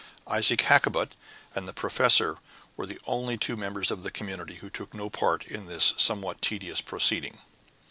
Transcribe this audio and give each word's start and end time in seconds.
Isaac 0.25 0.61
Hakkabut 0.61 1.11
and 1.53 1.67
the 1.67 1.73
professor 1.73 2.39
were 2.75 2.87
the 2.87 2.99
only 3.05 3.37
two 3.37 3.55
members 3.55 3.91
of 3.91 4.01
the 4.01 4.09
community 4.09 4.55
who 4.55 4.71
took 4.71 4.95
no 4.95 5.11
part 5.11 5.45
in 5.45 5.67
this 5.67 5.93
somewhat 5.95 6.41
tedious 6.41 6.81
proceeding. 6.81 7.37